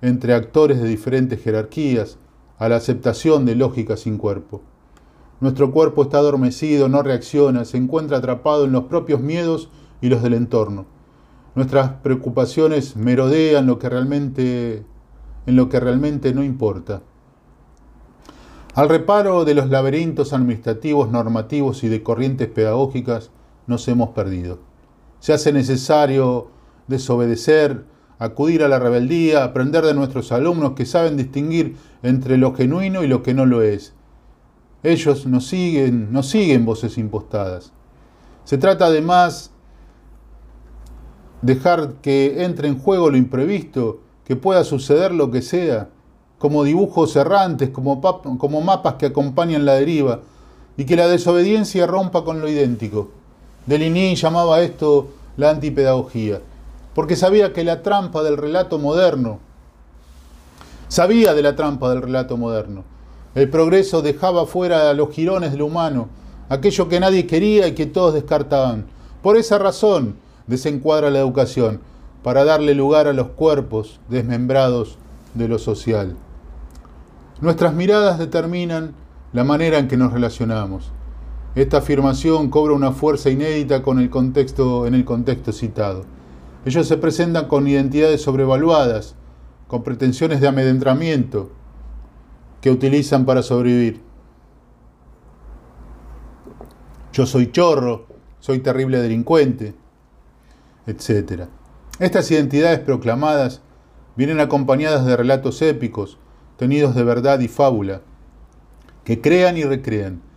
entre 0.00 0.32
actores 0.34 0.80
de 0.80 0.86
diferentes 0.86 1.42
jerarquías, 1.42 2.18
a 2.58 2.68
la 2.68 2.76
aceptación 2.76 3.44
de 3.44 3.54
lógicas 3.54 4.00
sin 4.00 4.18
cuerpo. 4.18 4.62
Nuestro 5.40 5.70
cuerpo 5.70 6.02
está 6.02 6.18
adormecido, 6.18 6.88
no 6.88 7.02
reacciona, 7.02 7.64
se 7.64 7.76
encuentra 7.76 8.18
atrapado 8.18 8.64
en 8.64 8.72
los 8.72 8.84
propios 8.84 9.20
miedos 9.20 9.70
y 10.00 10.08
los 10.08 10.22
del 10.22 10.34
entorno. 10.34 10.86
Nuestras 11.54 11.90
preocupaciones 12.02 12.96
merodean 12.96 13.66
lo 13.66 13.78
que 13.78 13.88
realmente, 13.88 14.84
en 15.46 15.56
lo 15.56 15.68
que 15.68 15.80
realmente 15.80 16.34
no 16.34 16.42
importa. 16.42 17.02
Al 18.74 18.88
reparo 18.88 19.44
de 19.44 19.54
los 19.54 19.70
laberintos 19.70 20.32
administrativos, 20.32 21.10
normativos 21.10 21.82
y 21.82 21.88
de 21.88 22.02
corrientes 22.02 22.48
pedagógicas 22.48 23.30
nos 23.66 23.86
hemos 23.88 24.10
perdido. 24.10 24.60
Se 25.20 25.32
hace 25.32 25.52
necesario 25.52 26.48
desobedecer, 26.86 27.84
acudir 28.18 28.62
a 28.62 28.68
la 28.68 28.78
rebeldía, 28.78 29.44
aprender 29.44 29.84
de 29.84 29.94
nuestros 29.94 30.32
alumnos 30.32 30.72
que 30.72 30.86
saben 30.86 31.16
distinguir 31.16 31.76
entre 32.02 32.36
lo 32.36 32.54
genuino 32.54 33.02
y 33.02 33.08
lo 33.08 33.22
que 33.22 33.34
no 33.34 33.46
lo 33.46 33.62
es. 33.62 33.94
Ellos 34.82 35.26
nos 35.26 35.46
siguen, 35.46 36.12
nos 36.12 36.28
siguen 36.28 36.64
voces 36.64 36.98
impostadas. 36.98 37.72
Se 38.44 38.58
trata 38.58 38.86
además 38.86 39.50
dejar 41.42 41.94
que 42.02 42.44
entre 42.44 42.68
en 42.68 42.78
juego 42.78 43.10
lo 43.10 43.16
imprevisto, 43.16 44.00
que 44.24 44.36
pueda 44.36 44.64
suceder 44.64 45.12
lo 45.12 45.30
que 45.30 45.42
sea, 45.42 45.88
como 46.38 46.64
dibujos 46.64 47.16
errantes, 47.16 47.70
como, 47.70 48.00
como 48.00 48.60
mapas 48.60 48.94
que 48.94 49.06
acompañan 49.06 49.64
la 49.64 49.74
deriva, 49.74 50.20
y 50.76 50.84
que 50.84 50.96
la 50.96 51.08
desobediencia 51.08 51.86
rompa 51.86 52.24
con 52.24 52.40
lo 52.40 52.48
idéntico. 52.48 53.10
Deligny 53.66 54.14
llamaba 54.14 54.62
esto 54.62 55.08
la 55.36 55.50
antipedagogía, 55.50 56.40
porque 56.94 57.16
sabía 57.16 57.52
que 57.52 57.64
la 57.64 57.82
trampa 57.82 58.22
del 58.22 58.36
relato 58.36 58.78
moderno, 58.78 59.40
sabía 60.88 61.34
de 61.34 61.42
la 61.42 61.54
trampa 61.54 61.90
del 61.90 62.02
relato 62.02 62.36
moderno. 62.36 62.84
El 63.34 63.50
progreso 63.50 64.02
dejaba 64.02 64.46
fuera 64.46 64.90
a 64.90 64.94
los 64.94 65.10
jirones 65.10 65.52
de 65.52 65.58
lo 65.58 65.66
humano, 65.66 66.08
aquello 66.48 66.88
que 66.88 67.00
nadie 67.00 67.26
quería 67.26 67.68
y 67.68 67.74
que 67.74 67.86
todos 67.86 68.14
descartaban. 68.14 68.86
Por 69.22 69.36
esa 69.36 69.58
razón 69.58 70.16
desencuadra 70.46 71.10
la 71.10 71.18
educación, 71.18 71.80
para 72.22 72.44
darle 72.44 72.74
lugar 72.74 73.06
a 73.06 73.12
los 73.12 73.28
cuerpos 73.28 74.00
desmembrados 74.08 74.98
de 75.34 75.48
lo 75.48 75.58
social. 75.58 76.16
Nuestras 77.40 77.74
miradas 77.74 78.18
determinan 78.18 78.94
la 79.32 79.44
manera 79.44 79.78
en 79.78 79.88
que 79.88 79.96
nos 79.96 80.12
relacionamos. 80.12 80.90
Esta 81.54 81.78
afirmación 81.78 82.50
cobra 82.50 82.74
una 82.74 82.92
fuerza 82.92 83.30
inédita 83.30 83.82
con 83.82 83.98
el 83.98 84.10
contexto, 84.10 84.86
en 84.86 84.94
el 84.94 85.04
contexto 85.04 85.52
citado. 85.52 86.04
Ellos 86.64 86.88
se 86.88 86.96
presentan 86.96 87.46
con 87.46 87.66
identidades 87.66 88.22
sobrevaluadas, 88.22 89.14
con 89.68 89.82
pretensiones 89.84 90.40
de 90.40 90.48
amedentramiento 90.48 91.50
que 92.60 92.70
utilizan 92.70 93.24
para 93.24 93.42
sobrevivir. 93.42 94.00
Yo 97.12 97.26
soy 97.26 97.50
chorro, 97.50 98.06
soy 98.40 98.60
terrible 98.60 99.00
delincuente, 99.00 99.74
etc. 100.86 101.44
Estas 101.98 102.30
identidades 102.30 102.80
proclamadas 102.80 103.60
vienen 104.16 104.40
acompañadas 104.40 105.04
de 105.04 105.16
relatos 105.16 105.62
épicos, 105.62 106.18
tenidos 106.56 106.94
de 106.94 107.04
verdad 107.04 107.40
y 107.40 107.48
fábula, 107.48 108.02
que 109.04 109.20
crean 109.20 109.56
y 109.56 109.64
recrean. 109.64 110.27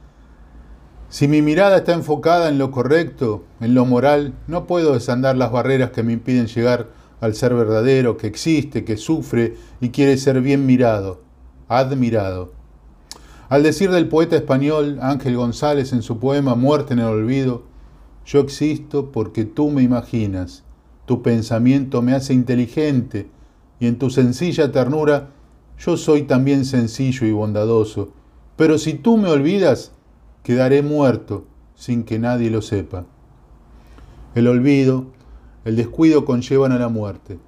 Si 1.11 1.27
mi 1.27 1.41
mirada 1.41 1.75
está 1.75 1.91
enfocada 1.91 2.47
en 2.47 2.57
lo 2.57 2.71
correcto, 2.71 3.43
en 3.59 3.73
lo 3.73 3.85
moral, 3.85 4.33
no 4.47 4.65
puedo 4.65 4.93
desandar 4.93 5.35
las 5.35 5.51
barreras 5.51 5.91
que 5.91 6.03
me 6.03 6.13
impiden 6.13 6.47
llegar 6.47 6.87
al 7.19 7.35
ser 7.35 7.53
verdadero, 7.53 8.15
que 8.15 8.27
existe, 8.27 8.85
que 8.85 8.95
sufre 8.95 9.55
y 9.81 9.89
quiere 9.89 10.15
ser 10.15 10.39
bien 10.39 10.65
mirado, 10.65 11.19
admirado. 11.67 12.53
Al 13.49 13.61
decir 13.61 13.91
del 13.91 14.07
poeta 14.07 14.37
español 14.37 14.99
Ángel 15.01 15.35
González 15.35 15.91
en 15.91 16.01
su 16.01 16.17
poema 16.17 16.55
Muerte 16.55 16.93
en 16.93 16.99
el 16.99 17.07
Olvido, 17.07 17.63
yo 18.25 18.39
existo 18.39 19.11
porque 19.11 19.43
tú 19.43 19.69
me 19.69 19.83
imaginas, 19.83 20.63
tu 21.05 21.21
pensamiento 21.21 22.01
me 22.01 22.13
hace 22.13 22.33
inteligente 22.33 23.27
y 23.81 23.87
en 23.87 23.99
tu 23.99 24.11
sencilla 24.11 24.71
ternura 24.71 25.31
yo 25.77 25.97
soy 25.97 26.21
también 26.21 26.63
sencillo 26.63 27.27
y 27.27 27.33
bondadoso, 27.33 28.13
pero 28.55 28.77
si 28.77 28.93
tú 28.93 29.17
me 29.17 29.27
olvidas, 29.27 29.91
quedaré 30.43 30.81
muerto 30.81 31.45
sin 31.75 32.03
que 32.03 32.19
nadie 32.19 32.49
lo 32.49 32.61
sepa. 32.61 33.05
El 34.35 34.47
olvido, 34.47 35.05
el 35.65 35.75
descuido 35.75 36.25
conllevan 36.25 36.71
a 36.71 36.79
la 36.79 36.89
muerte. 36.89 37.39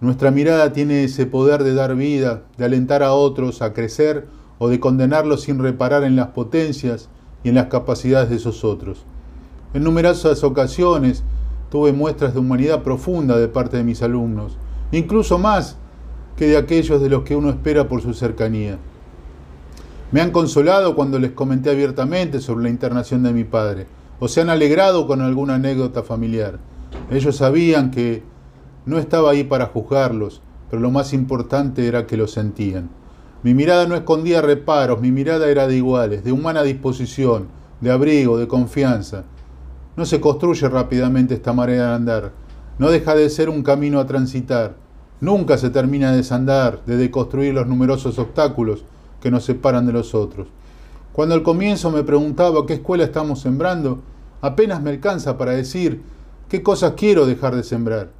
Nuestra 0.00 0.30
mirada 0.30 0.72
tiene 0.72 1.04
ese 1.04 1.26
poder 1.26 1.62
de 1.62 1.74
dar 1.74 1.94
vida, 1.94 2.42
de 2.58 2.64
alentar 2.64 3.02
a 3.02 3.12
otros 3.12 3.62
a 3.62 3.72
crecer 3.72 4.26
o 4.58 4.68
de 4.68 4.80
condenarlos 4.80 5.42
sin 5.42 5.58
reparar 5.58 6.04
en 6.04 6.16
las 6.16 6.28
potencias 6.28 7.08
y 7.44 7.48
en 7.50 7.54
las 7.56 7.66
capacidades 7.66 8.30
de 8.30 8.36
esos 8.36 8.64
otros. 8.64 9.04
En 9.74 9.84
numerosas 9.84 10.44
ocasiones 10.44 11.24
tuve 11.70 11.92
muestras 11.92 12.34
de 12.34 12.40
humanidad 12.40 12.82
profunda 12.82 13.38
de 13.38 13.48
parte 13.48 13.76
de 13.76 13.84
mis 13.84 14.02
alumnos, 14.02 14.58
incluso 14.92 15.38
más 15.38 15.76
que 16.36 16.46
de 16.46 16.56
aquellos 16.56 17.00
de 17.00 17.08
los 17.08 17.22
que 17.22 17.36
uno 17.36 17.50
espera 17.50 17.88
por 17.88 18.02
su 18.02 18.12
cercanía. 18.14 18.78
Me 20.12 20.20
han 20.20 20.30
consolado 20.30 20.94
cuando 20.94 21.18
les 21.18 21.30
comenté 21.32 21.70
abiertamente 21.70 22.40
sobre 22.40 22.64
la 22.64 22.68
internación 22.68 23.22
de 23.22 23.32
mi 23.32 23.44
padre, 23.44 23.86
o 24.20 24.28
se 24.28 24.42
han 24.42 24.50
alegrado 24.50 25.06
con 25.06 25.22
alguna 25.22 25.54
anécdota 25.54 26.02
familiar. 26.02 26.58
Ellos 27.10 27.36
sabían 27.36 27.90
que 27.90 28.22
no 28.84 28.98
estaba 28.98 29.30
ahí 29.30 29.42
para 29.42 29.66
juzgarlos, 29.66 30.42
pero 30.70 30.82
lo 30.82 30.90
más 30.90 31.14
importante 31.14 31.86
era 31.86 32.06
que 32.06 32.18
lo 32.18 32.26
sentían. 32.26 32.90
Mi 33.42 33.54
mirada 33.54 33.86
no 33.86 33.94
escondía 33.94 34.42
reparos, 34.42 35.00
mi 35.00 35.10
mirada 35.10 35.48
era 35.48 35.66
de 35.66 35.76
iguales, 35.76 36.22
de 36.24 36.32
humana 36.32 36.62
disposición, 36.62 37.48
de 37.80 37.90
abrigo, 37.90 38.36
de 38.36 38.46
confianza. 38.46 39.24
No 39.96 40.04
se 40.04 40.20
construye 40.20 40.68
rápidamente 40.68 41.32
esta 41.32 41.54
manera 41.54 41.88
de 41.88 41.94
andar, 41.94 42.32
no 42.78 42.90
deja 42.90 43.14
de 43.14 43.30
ser 43.30 43.48
un 43.48 43.62
camino 43.62 43.98
a 43.98 44.06
transitar, 44.06 44.76
Nunca 45.22 45.56
se 45.56 45.70
termina 45.70 46.10
de 46.10 46.16
desandar, 46.16 46.84
de 46.84 46.96
deconstruir 46.96 47.54
los 47.54 47.68
numerosos 47.68 48.18
obstáculos 48.18 48.84
que 49.22 49.30
nos 49.30 49.44
separan 49.44 49.86
de 49.86 49.92
los 49.92 50.14
otros. 50.14 50.48
Cuando 51.12 51.34
al 51.34 51.42
comienzo 51.42 51.90
me 51.90 52.02
preguntaba 52.02 52.66
qué 52.66 52.74
escuela 52.74 53.04
estamos 53.04 53.40
sembrando, 53.40 54.02
apenas 54.40 54.82
me 54.82 54.90
alcanza 54.90 55.38
para 55.38 55.52
decir 55.52 56.02
qué 56.48 56.62
cosas 56.62 56.94
quiero 56.96 57.24
dejar 57.24 57.54
de 57.54 57.62
sembrar. 57.62 58.10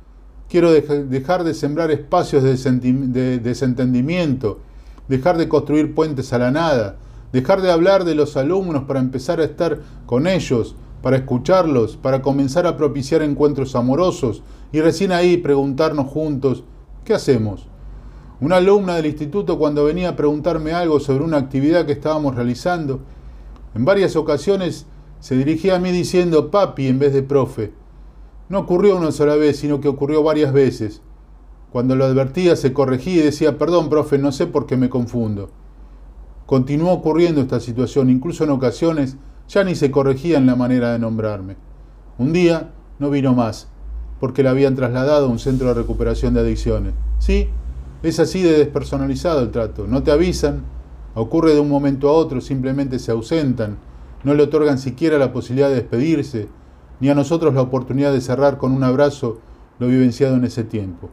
Quiero 0.48 0.70
dejar 0.70 1.44
de 1.44 1.54
sembrar 1.54 1.90
espacios 1.90 2.42
de 2.42 3.38
desentendimiento, 3.38 4.60
dejar 5.08 5.38
de 5.38 5.48
construir 5.48 5.94
puentes 5.94 6.32
a 6.32 6.38
la 6.38 6.50
nada, 6.50 6.96
dejar 7.32 7.62
de 7.62 7.72
hablar 7.72 8.04
de 8.04 8.14
los 8.14 8.36
alumnos 8.36 8.84
para 8.84 9.00
empezar 9.00 9.40
a 9.40 9.44
estar 9.44 9.80
con 10.06 10.26
ellos, 10.26 10.76
para 11.02 11.16
escucharlos, 11.16 11.96
para 11.96 12.22
comenzar 12.22 12.66
a 12.66 12.76
propiciar 12.76 13.22
encuentros 13.22 13.74
amorosos 13.74 14.42
y 14.72 14.80
recién 14.80 15.10
ahí 15.10 15.38
preguntarnos 15.38 16.06
juntos 16.06 16.64
¿Qué 17.04 17.14
hacemos? 17.14 17.66
Una 18.42 18.56
alumna 18.56 18.96
del 18.96 19.06
instituto 19.06 19.56
cuando 19.56 19.84
venía 19.84 20.08
a 20.08 20.16
preguntarme 20.16 20.72
algo 20.72 20.98
sobre 20.98 21.22
una 21.22 21.36
actividad 21.36 21.86
que 21.86 21.92
estábamos 21.92 22.34
realizando, 22.34 22.98
en 23.72 23.84
varias 23.84 24.16
ocasiones 24.16 24.86
se 25.20 25.36
dirigía 25.36 25.76
a 25.76 25.78
mí 25.78 25.92
diciendo 25.92 26.50
papi 26.50 26.88
en 26.88 26.98
vez 26.98 27.12
de 27.12 27.22
profe. 27.22 27.72
No 28.48 28.58
ocurrió 28.58 28.96
una 28.96 29.12
sola 29.12 29.36
vez, 29.36 29.58
sino 29.58 29.80
que 29.80 29.86
ocurrió 29.86 30.24
varias 30.24 30.52
veces. 30.52 31.02
Cuando 31.70 31.94
lo 31.94 32.04
advertía 32.04 32.56
se 32.56 32.72
corregía 32.72 33.20
y 33.20 33.26
decía, 33.26 33.58
perdón, 33.58 33.88
profe, 33.88 34.18
no 34.18 34.32
sé 34.32 34.48
por 34.48 34.66
qué 34.66 34.76
me 34.76 34.90
confundo. 34.90 35.50
Continuó 36.44 36.90
ocurriendo 36.94 37.42
esta 37.42 37.60
situación, 37.60 38.10
incluso 38.10 38.42
en 38.42 38.50
ocasiones 38.50 39.18
ya 39.46 39.62
ni 39.62 39.76
se 39.76 39.92
corregía 39.92 40.38
en 40.38 40.46
la 40.46 40.56
manera 40.56 40.90
de 40.92 40.98
nombrarme. 40.98 41.54
Un 42.18 42.32
día 42.32 42.72
no 42.98 43.08
vino 43.08 43.34
más 43.34 43.68
porque 44.18 44.42
la 44.42 44.50
habían 44.50 44.74
trasladado 44.74 45.26
a 45.26 45.30
un 45.30 45.38
centro 45.38 45.68
de 45.68 45.74
recuperación 45.74 46.34
de 46.34 46.40
adicciones. 46.40 46.94
Sí, 47.20 47.48
es 48.02 48.18
así 48.18 48.42
de 48.42 48.58
despersonalizado 48.58 49.40
el 49.40 49.50
trato. 49.50 49.86
No 49.86 50.02
te 50.02 50.10
avisan, 50.10 50.64
ocurre 51.14 51.54
de 51.54 51.60
un 51.60 51.68
momento 51.68 52.08
a 52.08 52.12
otro, 52.12 52.40
simplemente 52.40 52.98
se 52.98 53.12
ausentan, 53.12 53.78
no 54.24 54.34
le 54.34 54.42
otorgan 54.42 54.78
siquiera 54.78 55.18
la 55.18 55.32
posibilidad 55.32 55.68
de 55.68 55.76
despedirse, 55.76 56.48
ni 57.00 57.08
a 57.08 57.14
nosotros 57.14 57.54
la 57.54 57.62
oportunidad 57.62 58.12
de 58.12 58.20
cerrar 58.20 58.58
con 58.58 58.72
un 58.72 58.84
abrazo 58.84 59.38
lo 59.78 59.88
vivenciado 59.88 60.36
en 60.36 60.44
ese 60.44 60.64
tiempo. 60.64 61.10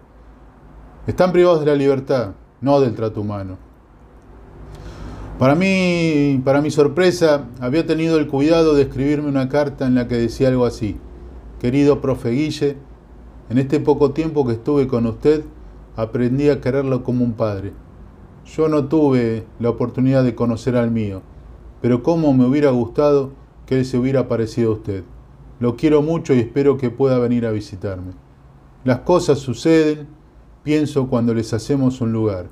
Están 1.07 1.31
privados 1.31 1.61
de 1.61 1.65
la 1.67 1.75
libertad, 1.75 2.33
no 2.61 2.79
del 2.79 2.93
trato 2.93 3.21
humano. 3.21 3.57
Para 5.39 5.55
mí, 5.55 6.41
para 6.43 6.61
mi 6.61 6.69
sorpresa, 6.69 7.45
había 7.61 7.85
tenido 7.85 8.19
el 8.19 8.27
cuidado 8.27 8.73
de 8.73 8.83
escribirme 8.83 9.29
una 9.29 9.47
carta 9.47 9.87
en 9.87 9.95
la 9.95 10.07
que 10.07 10.15
decía 10.17 10.49
algo 10.49 10.65
así. 10.65 10.97
Querido 11.59 12.01
profe 12.01 12.31
Guille, 12.31 12.77
en 13.49 13.57
este 13.57 13.79
poco 13.79 14.11
tiempo 14.11 14.45
que 14.45 14.53
estuve 14.53 14.87
con 14.87 15.05
usted, 15.05 15.43
aprendí 16.01 16.47
a 16.47 16.61
quererlo 16.61 17.03
como 17.03 17.25
un 17.25 17.33
padre. 17.33 17.73
Yo 18.45 18.69
no 18.69 18.85
tuve 18.85 19.45
la 19.59 19.69
oportunidad 19.69 20.23
de 20.23 20.33
conocer 20.33 20.77
al 20.77 20.91
mío, 20.91 21.21
pero 21.81 22.03
cómo 22.03 22.33
me 22.33 22.45
hubiera 22.45 22.69
gustado 22.69 23.31
que 23.65 23.79
él 23.79 23.85
se 23.85 23.97
hubiera 23.97 24.29
parecido 24.29 24.71
a 24.71 24.75
usted. 24.75 25.03
Lo 25.59 25.75
quiero 25.75 26.01
mucho 26.01 26.33
y 26.33 26.39
espero 26.39 26.77
que 26.77 26.89
pueda 26.89 27.19
venir 27.19 27.45
a 27.45 27.51
visitarme. 27.51 28.13
Las 28.85 28.99
cosas 28.99 29.39
suceden, 29.39 30.07
pienso, 30.63 31.09
cuando 31.09 31.33
les 31.33 31.53
hacemos 31.53 31.99
un 31.99 32.13
lugar. 32.13 32.47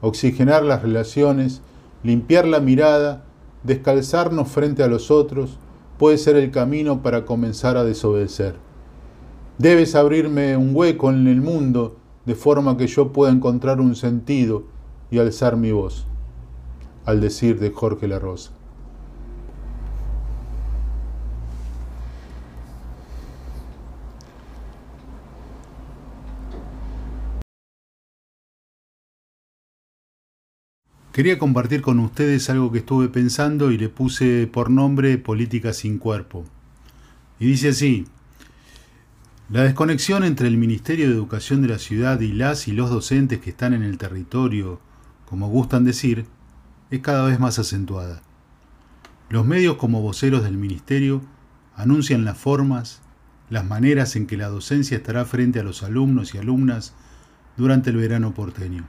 Oxigenar 0.00 0.64
las 0.64 0.80
relaciones, 0.80 1.60
limpiar 2.02 2.46
la 2.46 2.60
mirada, 2.60 3.24
descalzarnos 3.62 4.48
frente 4.48 4.82
a 4.82 4.88
los 4.88 5.10
otros, 5.10 5.58
puede 5.98 6.16
ser 6.16 6.36
el 6.36 6.50
camino 6.50 7.02
para 7.02 7.26
comenzar 7.26 7.76
a 7.76 7.84
desobedecer. 7.84 8.54
Debes 9.58 9.94
abrirme 9.94 10.56
un 10.56 10.74
hueco 10.74 11.10
en 11.10 11.26
el 11.26 11.42
mundo 11.42 11.96
de 12.26 12.34
forma 12.34 12.76
que 12.76 12.88
yo 12.88 13.12
pueda 13.12 13.32
encontrar 13.32 13.80
un 13.80 13.94
sentido 13.94 14.64
y 15.10 15.18
alzar 15.18 15.56
mi 15.56 15.72
voz, 15.72 16.06
al 17.04 17.20
decir 17.20 17.58
de 17.60 17.70
Jorge 17.70 18.08
La 18.08 18.18
Rosa. 18.18 18.52
Quería 31.12 31.38
compartir 31.38 31.80
con 31.80 31.98
ustedes 32.00 32.50
algo 32.50 32.70
que 32.70 32.80
estuve 32.80 33.08
pensando 33.08 33.70
y 33.70 33.78
le 33.78 33.88
puse 33.88 34.46
por 34.46 34.68
nombre 34.68 35.16
Política 35.16 35.72
sin 35.72 35.96
cuerpo. 35.96 36.44
Y 37.38 37.46
dice 37.46 37.70
así, 37.70 38.04
la 39.48 39.62
desconexión 39.62 40.24
entre 40.24 40.48
el 40.48 40.56
Ministerio 40.56 41.08
de 41.08 41.14
Educación 41.14 41.62
de 41.62 41.68
la 41.68 41.78
ciudad 41.78 42.20
y 42.20 42.32
las 42.32 42.68
y 42.68 42.72
los 42.72 42.90
docentes 42.90 43.40
que 43.40 43.50
están 43.50 43.74
en 43.74 43.82
el 43.82 43.98
territorio 43.98 44.80
como 45.26 45.48
gustan 45.48 45.84
decir, 45.84 46.24
es 46.90 47.00
cada 47.00 47.26
vez 47.26 47.40
más 47.40 47.58
acentuada. 47.58 48.22
Los 49.28 49.44
medios 49.44 49.76
como 49.76 50.00
voceros 50.00 50.44
del 50.44 50.56
Ministerio 50.56 51.20
anuncian 51.74 52.24
las 52.24 52.38
formas, 52.38 53.02
las 53.50 53.64
maneras 53.64 54.14
en 54.14 54.28
que 54.28 54.36
la 54.36 54.48
docencia 54.48 54.96
estará 54.96 55.24
frente 55.24 55.58
a 55.58 55.64
los 55.64 55.82
alumnos 55.82 56.34
y 56.34 56.38
alumnas 56.38 56.94
durante 57.56 57.90
el 57.90 57.96
verano 57.96 58.34
porteño. 58.34 58.84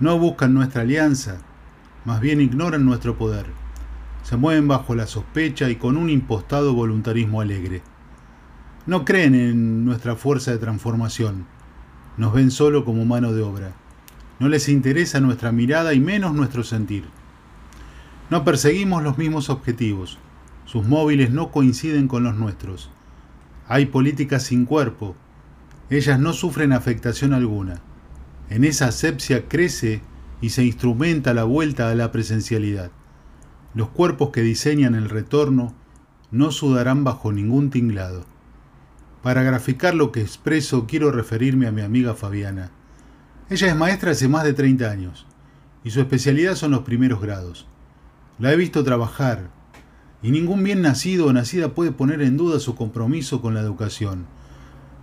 No 0.00 0.18
buscan 0.18 0.52
nuestra 0.52 0.82
alianza, 0.82 1.38
más 2.04 2.20
bien 2.20 2.42
ignoran 2.42 2.84
nuestro 2.84 3.16
poder. 3.16 3.46
Se 4.22 4.36
mueven 4.36 4.68
bajo 4.68 4.94
la 4.94 5.06
sospecha 5.06 5.70
y 5.70 5.76
con 5.76 5.96
un 5.96 6.10
impostado 6.10 6.74
voluntarismo 6.74 7.40
alegre. 7.40 7.82
No 8.86 9.04
creen 9.04 9.34
en 9.34 9.84
nuestra 9.84 10.14
fuerza 10.14 10.52
de 10.52 10.58
transformación. 10.58 11.44
Nos 12.16 12.32
ven 12.32 12.52
solo 12.52 12.84
como 12.84 13.04
mano 13.04 13.32
de 13.32 13.42
obra. 13.42 13.72
No 14.38 14.48
les 14.48 14.68
interesa 14.68 15.18
nuestra 15.18 15.50
mirada 15.50 15.92
y 15.92 15.98
menos 15.98 16.34
nuestro 16.34 16.62
sentir. 16.62 17.06
No 18.30 18.44
perseguimos 18.44 19.02
los 19.02 19.18
mismos 19.18 19.50
objetivos. 19.50 20.18
Sus 20.66 20.86
móviles 20.86 21.32
no 21.32 21.50
coinciden 21.50 22.06
con 22.06 22.22
los 22.22 22.36
nuestros. 22.36 22.88
Hay 23.66 23.86
políticas 23.86 24.44
sin 24.44 24.66
cuerpo. 24.66 25.16
Ellas 25.90 26.20
no 26.20 26.32
sufren 26.32 26.72
afectación 26.72 27.34
alguna. 27.34 27.80
En 28.50 28.64
esa 28.64 28.86
asepsia 28.86 29.48
crece 29.48 30.00
y 30.40 30.50
se 30.50 30.64
instrumenta 30.64 31.34
la 31.34 31.42
vuelta 31.42 31.90
a 31.90 31.94
la 31.96 32.12
presencialidad. 32.12 32.92
Los 33.74 33.88
cuerpos 33.88 34.30
que 34.30 34.42
diseñan 34.42 34.94
el 34.94 35.08
retorno 35.08 35.74
no 36.30 36.52
sudarán 36.52 37.02
bajo 37.02 37.32
ningún 37.32 37.70
tinglado. 37.70 38.35
Para 39.22 39.42
graficar 39.42 39.94
lo 39.94 40.12
que 40.12 40.20
expreso 40.20 40.86
quiero 40.86 41.10
referirme 41.10 41.66
a 41.66 41.72
mi 41.72 41.82
amiga 41.82 42.14
Fabiana. 42.14 42.70
Ella 43.50 43.68
es 43.68 43.76
maestra 43.76 44.12
hace 44.12 44.28
más 44.28 44.44
de 44.44 44.52
30 44.52 44.90
años 44.90 45.26
y 45.86 45.90
su 45.90 46.00
especialidad 46.00 46.56
son 46.56 46.72
los 46.72 46.80
primeros 46.80 47.20
grados. 47.20 47.68
La 48.40 48.52
he 48.52 48.56
visto 48.56 48.82
trabajar, 48.82 49.50
y 50.20 50.32
ningún 50.32 50.64
bien 50.64 50.82
nacido 50.82 51.26
o 51.26 51.32
nacida 51.32 51.74
puede 51.74 51.92
poner 51.92 52.22
en 52.22 52.36
duda 52.36 52.58
su 52.58 52.74
compromiso 52.74 53.40
con 53.40 53.54
la 53.54 53.60
educación. 53.60 54.26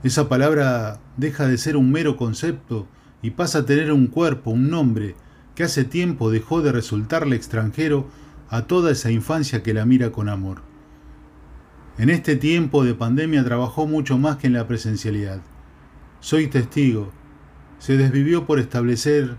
Esa 0.04 0.28
palabra 0.28 1.00
deja 1.16 1.48
de 1.48 1.58
ser 1.58 1.78
un 1.78 1.90
mero 1.90 2.18
concepto 2.18 2.86
y 3.22 3.32
pasa 3.32 3.60
a 3.60 3.66
tener 3.66 3.94
un 3.94 4.08
cuerpo, 4.08 4.52
un 4.52 4.70
nombre, 4.70 5.16
que 5.56 5.64
hace 5.64 5.86
tiempo 5.86 6.30
dejó 6.30 6.62
de 6.62 6.74
resultarle 6.74 7.38
extranjero 7.38 8.10
a 8.50 8.64
toda 8.64 8.92
esa 8.92 9.10
infancia 9.10 9.64
que 9.64 9.74
la 9.74 9.86
mira 9.86 10.12
con 10.12 10.28
amor. 10.28 10.73
En 11.98 12.10
este 12.10 12.36
tiempo 12.36 12.84
de 12.84 12.96
pandemia 12.96 13.44
trabajó 13.44 13.86
mucho 13.86 14.18
más 14.18 14.38
que 14.38 14.48
en 14.48 14.54
la 14.54 14.68
presencialidad. 14.68 15.42
Soy 16.20 16.48
testigo. 16.48 17.12
Se 17.78 17.98
desvivió 17.98 18.46
por 18.46 18.60
establecer 18.60 19.36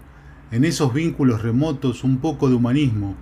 en 0.52 0.64
esos 0.64 0.94
vínculos 0.94 1.42
remotos 1.42 2.04
un 2.04 2.18
poco 2.18 2.48
de 2.48 2.54
humanismo, 2.54 3.16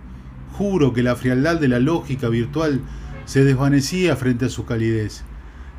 Juro 0.53 0.93
que 0.93 1.03
la 1.03 1.17
frialdad 1.17 1.59
de 1.59 1.69
la 1.69 1.79
lógica 1.79 2.29
virtual 2.29 2.83
se 3.25 3.43
desvanecía 3.43 4.17
frente 4.17 4.45
a 4.45 4.51
su 4.51 4.67
calidez. 4.67 5.25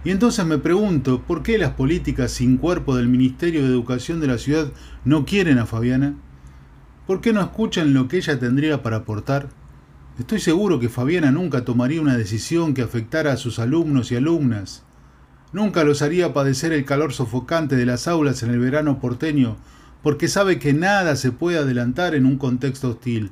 Y 0.03 0.09
entonces 0.09 0.45
me 0.45 0.57
pregunto, 0.57 1.21
¿por 1.21 1.43
qué 1.43 1.57
las 1.57 1.71
políticas 1.71 2.31
sin 2.31 2.57
cuerpo 2.57 2.95
del 2.95 3.07
Ministerio 3.07 3.61
de 3.61 3.67
Educación 3.67 4.19
de 4.19 4.27
la 4.27 4.37
ciudad 4.37 4.71
no 5.05 5.25
quieren 5.25 5.59
a 5.59 5.67
Fabiana? 5.67 6.15
¿Por 7.05 7.21
qué 7.21 7.33
no 7.33 7.41
escuchan 7.41 7.93
lo 7.93 8.07
que 8.07 8.17
ella 8.17 8.39
tendría 8.39 8.81
para 8.81 8.97
aportar? 8.97 9.49
Estoy 10.19 10.39
seguro 10.39 10.79
que 10.79 10.89
Fabiana 10.89 11.31
nunca 11.31 11.65
tomaría 11.65 11.99
una 11.99 12.15
decisión 12.15 12.75
que 12.75 12.83
afectara 12.83 13.33
a 13.33 13.37
sus 13.37 13.57
alumnos 13.57 14.11
y 14.11 14.15
alumnas. 14.15 14.83
Nunca 15.53 15.83
los 15.83 16.03
haría 16.03 16.35
padecer 16.35 16.71
el 16.71 16.85
calor 16.85 17.13
sofocante 17.13 17.75
de 17.75 17.87
las 17.87 18.07
aulas 18.07 18.43
en 18.43 18.51
el 18.51 18.59
verano 18.59 18.99
porteño, 18.99 19.57
porque 20.03 20.27
sabe 20.27 20.59
que 20.59 20.71
nada 20.71 21.15
se 21.15 21.31
puede 21.31 21.57
adelantar 21.57 22.13
en 22.13 22.27
un 22.27 22.37
contexto 22.37 22.91
hostil. 22.91 23.31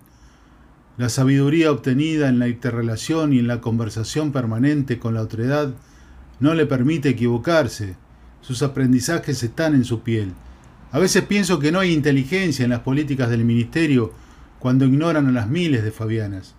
La 0.97 1.09
sabiduría 1.09 1.71
obtenida 1.71 2.29
en 2.29 2.39
la 2.39 2.47
interrelación 2.47 3.31
y 3.31 3.37
en 3.37 3.47
la 3.47 3.61
conversación 3.61 4.31
permanente 4.31 4.97
con 4.97 5.13
la 5.13 5.21
otredad 5.21 5.75
no 6.39 6.55
le 6.55 6.65
permite 6.65 7.09
equivocarse. 7.09 7.95
Sus 8.41 8.63
aprendizajes 8.63 9.43
están 9.43 9.75
en 9.75 9.85
su 9.85 10.01
piel. 10.01 10.33
A 10.91 10.97
veces 10.97 11.23
pienso 11.25 11.59
que 11.59 11.71
no 11.71 11.79
hay 11.79 11.93
inteligencia 11.93 12.63
en 12.63 12.71
las 12.71 12.79
políticas 12.79 13.29
del 13.29 13.45
ministerio 13.45 14.13
cuando 14.57 14.85
ignoran 14.85 15.27
a 15.27 15.31
las 15.31 15.47
miles 15.47 15.83
de 15.83 15.91
Fabianas. 15.91 16.55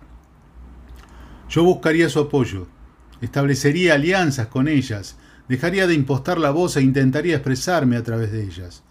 Yo 1.49 1.63
buscaría 1.63 2.09
su 2.09 2.19
apoyo, 2.19 2.67
establecería 3.21 3.95
alianzas 3.95 4.47
con 4.47 4.67
ellas, 4.67 5.17
dejaría 5.47 5.87
de 5.87 5.93
impostar 5.93 6.37
la 6.37 6.51
voz 6.51 6.77
e 6.77 6.81
intentaría 6.81 7.35
expresarme 7.35 7.97
a 7.97 8.03
través 8.03 8.31
de 8.31 8.43
ellas. 8.43 8.83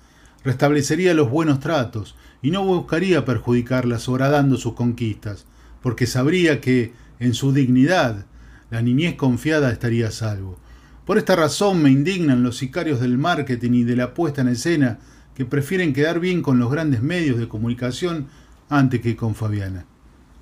Restablecería 0.45 1.15
los 1.15 1.31
buenos 1.31 1.61
tratos, 1.61 2.17
y 2.43 2.51
no 2.51 2.65
buscaría 2.65 3.25
perjudicarlas 3.25 4.09
horadando 4.09 4.57
sus 4.57 4.75
conquistas, 4.75 5.47
porque 5.81 6.07
sabría 6.07 6.61
que, 6.61 6.93
en 7.21 7.35
su 7.35 7.53
dignidad, 7.53 8.27
la 8.71 8.83
niñez 8.83 9.15
confiada 9.15 9.71
estaría 9.71 10.09
a 10.09 10.11
salvo. 10.11 10.59
Por 11.07 11.19
esta 11.19 11.37
razón 11.37 11.83
me 11.83 11.91
indignan 11.91 12.43
los 12.43 12.57
sicarios 12.59 13.01
del 13.01 13.19
marketing 13.19 13.73
y 13.73 13.85
de 13.85 13.97
la 13.97 14.15
puesta 14.15 14.41
en 14.43 14.49
escena 14.49 14.99
que 15.35 15.45
prefieren 15.45 15.93
quedar 15.93 16.21
bien 16.21 16.43
con 16.43 16.59
los 16.59 16.71
grandes 16.71 17.03
medios 17.03 17.39
de 17.39 17.49
comunicación 17.49 18.27
antes 18.69 19.01
que 19.01 19.17
con 19.17 19.35
Fabiana. 19.35 19.87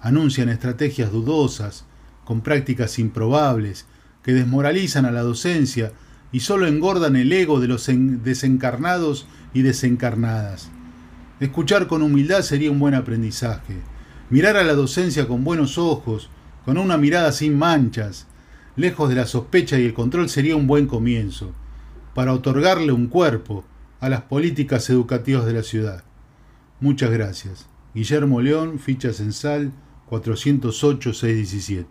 Anuncian 0.00 0.48
estrategias 0.48 1.12
dudosas, 1.12 1.86
con 2.30 2.42
prácticas 2.42 3.00
improbables, 3.00 3.86
que 4.22 4.32
desmoralizan 4.32 5.04
a 5.04 5.10
la 5.10 5.22
docencia 5.22 5.90
y 6.30 6.38
solo 6.38 6.68
engordan 6.68 7.16
el 7.16 7.32
ego 7.32 7.58
de 7.58 7.66
los 7.66 7.90
desencarnados 8.22 9.26
y 9.52 9.62
desencarnadas. 9.62 10.68
Escuchar 11.40 11.88
con 11.88 12.02
humildad 12.02 12.42
sería 12.42 12.70
un 12.70 12.78
buen 12.78 12.94
aprendizaje. 12.94 13.74
Mirar 14.30 14.56
a 14.56 14.62
la 14.62 14.74
docencia 14.74 15.26
con 15.26 15.42
buenos 15.42 15.76
ojos, 15.76 16.30
con 16.64 16.78
una 16.78 16.96
mirada 16.98 17.32
sin 17.32 17.58
manchas, 17.58 18.28
lejos 18.76 19.08
de 19.08 19.16
la 19.16 19.26
sospecha 19.26 19.80
y 19.80 19.86
el 19.86 19.92
control 19.92 20.28
sería 20.28 20.54
un 20.54 20.68
buen 20.68 20.86
comienzo, 20.86 21.50
para 22.14 22.32
otorgarle 22.32 22.92
un 22.92 23.08
cuerpo 23.08 23.64
a 23.98 24.08
las 24.08 24.20
políticas 24.20 24.88
educativas 24.88 25.46
de 25.46 25.54
la 25.54 25.64
ciudad. 25.64 26.04
Muchas 26.78 27.10
gracias. 27.10 27.66
Guillermo 27.92 28.40
León, 28.40 28.78
ficha 28.78 29.12
censal 29.12 29.72
408-617. 30.10 31.78